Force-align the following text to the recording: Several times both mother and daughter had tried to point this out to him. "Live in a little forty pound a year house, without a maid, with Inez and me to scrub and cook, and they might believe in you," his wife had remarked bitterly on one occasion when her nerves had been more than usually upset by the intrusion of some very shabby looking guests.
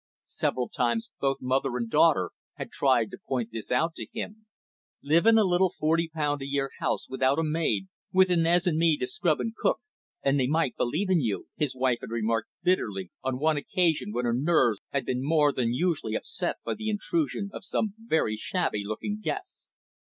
Several 0.25 0.67
times 0.67 1.11
both 1.19 1.37
mother 1.41 1.77
and 1.77 1.87
daughter 1.87 2.31
had 2.55 2.71
tried 2.71 3.11
to 3.11 3.19
point 3.27 3.51
this 3.51 3.71
out 3.71 3.93
to 3.97 4.07
him. 4.11 4.47
"Live 5.03 5.27
in 5.27 5.37
a 5.37 5.43
little 5.43 5.71
forty 5.77 6.09
pound 6.09 6.41
a 6.41 6.47
year 6.47 6.71
house, 6.79 7.07
without 7.07 7.37
a 7.37 7.43
maid, 7.43 7.87
with 8.11 8.31
Inez 8.31 8.65
and 8.65 8.79
me 8.79 8.97
to 8.97 9.05
scrub 9.05 9.39
and 9.39 9.55
cook, 9.55 9.77
and 10.23 10.39
they 10.39 10.47
might 10.47 10.75
believe 10.75 11.11
in 11.11 11.21
you," 11.21 11.49
his 11.55 11.75
wife 11.75 11.99
had 12.01 12.09
remarked 12.09 12.49
bitterly 12.63 13.11
on 13.23 13.37
one 13.37 13.57
occasion 13.57 14.11
when 14.11 14.25
her 14.25 14.33
nerves 14.33 14.79
had 14.89 15.05
been 15.05 15.23
more 15.23 15.51
than 15.53 15.71
usually 15.71 16.15
upset 16.15 16.55
by 16.65 16.73
the 16.73 16.89
intrusion 16.89 17.51
of 17.53 17.63
some 17.63 17.93
very 17.99 18.35
shabby 18.35 18.81
looking 18.83 19.19
guests. 19.21 19.67